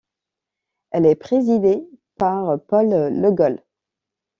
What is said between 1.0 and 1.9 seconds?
est présidée